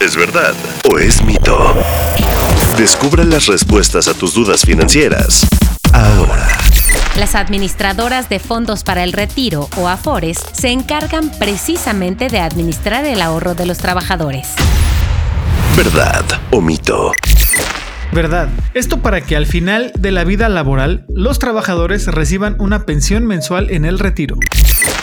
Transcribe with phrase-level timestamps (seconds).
[0.00, 0.54] ¿Es verdad
[0.88, 1.74] o es mito?
[2.76, 5.44] Descubra las respuestas a tus dudas financieras
[5.92, 6.46] ahora.
[7.16, 13.20] Las administradoras de fondos para el retiro o AFORES se encargan precisamente de administrar el
[13.20, 14.54] ahorro de los trabajadores.
[15.76, 17.10] ¿Verdad o mito?
[18.18, 18.48] Verdad.
[18.74, 23.70] Esto para que al final de la vida laboral los trabajadores reciban una pensión mensual
[23.70, 24.34] en el retiro.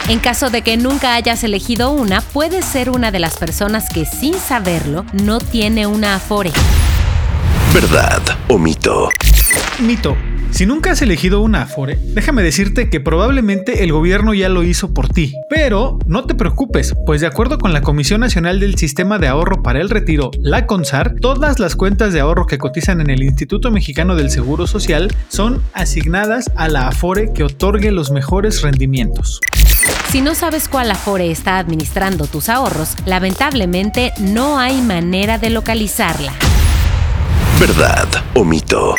[0.10, 4.06] En caso de que nunca hayas elegido una, puedes ser una de las personas que
[4.06, 6.52] sin saberlo no tiene una Afore.
[7.74, 9.08] ¿Verdad o mito?
[9.80, 10.18] Mito.
[10.56, 14.94] Si nunca has elegido una Afore, déjame decirte que probablemente el gobierno ya lo hizo
[14.94, 15.36] por ti.
[15.50, 19.62] Pero no te preocupes, pues de acuerdo con la Comisión Nacional del Sistema de Ahorro
[19.64, 23.70] para el Retiro, la CONSAR, todas las cuentas de ahorro que cotizan en el Instituto
[23.70, 29.42] Mexicano del Seguro Social son asignadas a la Afore que otorgue los mejores rendimientos.
[30.08, 36.32] Si no sabes cuál Afore está administrando tus ahorros, lamentablemente no hay manera de localizarla.
[37.60, 38.96] ¿Verdad o mito?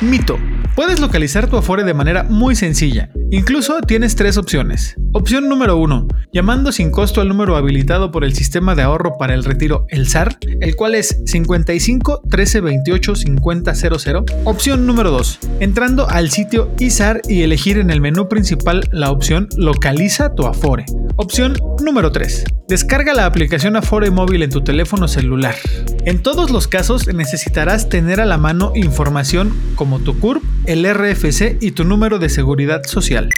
[0.00, 0.38] Mito.
[0.78, 3.10] Puedes localizar tu Afore de manera muy sencilla.
[3.32, 4.94] Incluso tienes tres opciones.
[5.12, 6.06] Opción número 1.
[6.32, 10.06] Llamando sin costo al número habilitado por el Sistema de Ahorro para el Retiro, el
[10.06, 14.24] SAR, el cual es 55 13 28 50 00.
[14.44, 15.40] Opción número 2.
[15.58, 20.84] Entrando al sitio ISAR y elegir en el menú principal la opción Localiza tu Afore.
[21.20, 22.44] Opción número 3.
[22.68, 25.56] Descarga la aplicación Afore móvil en tu teléfono celular.
[26.04, 31.58] En todos los casos necesitarás tener a la mano información como tu CURP, el RFC
[31.60, 33.30] y tu número de seguridad social.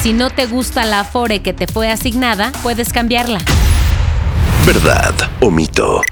[0.00, 3.40] Si no te gusta la Afore que te fue asignada, puedes cambiarla.
[4.64, 6.02] ¿Verdad o mito?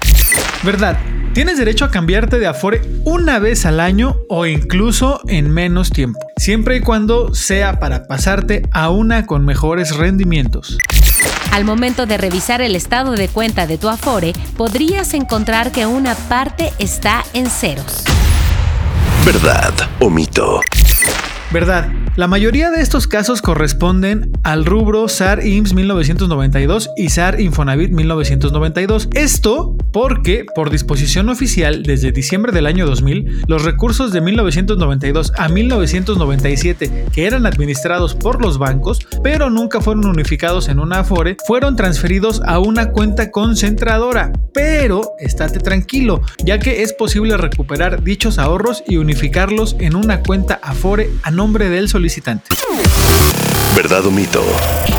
[0.61, 0.97] Verdad.
[1.37, 6.17] Tienes derecho a cambiarte de Afore una vez al año o incluso en menos tiempo,
[6.35, 10.79] siempre y cuando sea para pasarte a una con mejores rendimientos.
[11.51, 16.15] Al momento de revisar el estado de cuenta de tu Afore, podrías encontrar que una
[16.15, 18.03] parte está en ceros.
[19.23, 20.61] ¿Verdad o mito?
[21.51, 21.89] Verdad.
[22.17, 29.09] La mayoría de estos casos corresponden al rubro SAR IMSS 1992 y SAR Infonavit 1992.
[29.13, 35.47] Esto porque, por disposición oficial, desde diciembre del año 2000, los recursos de 1992 a
[35.47, 41.75] 1997 que eran administrados por los bancos, pero nunca fueron unificados en una Afore, fueron
[41.75, 44.33] transferidos a una cuenta concentradora.
[44.53, 50.59] Pero estate tranquilo, ya que es posible recuperar dichos ahorros y unificarlos en una cuenta
[50.63, 52.49] Afore a nombre del solicitante.
[53.75, 54.43] ¿Verdad o mito?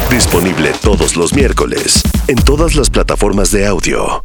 [0.09, 4.25] Disponible todos los miércoles en todas las plataformas de audio.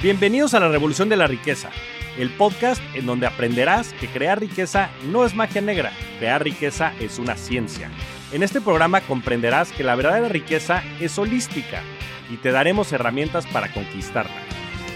[0.00, 1.70] Bienvenidos a la Revolución de la Riqueza,
[2.16, 7.18] el podcast en donde aprenderás que crear riqueza no es magia negra, crear riqueza es
[7.18, 7.90] una ciencia.
[8.30, 11.82] En este programa comprenderás que la verdadera riqueza es holística
[12.30, 14.40] y te daremos herramientas para conquistarla.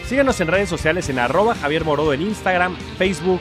[0.07, 3.41] Síguenos en redes sociales en arroba Javier Morodo en Instagram, Facebook,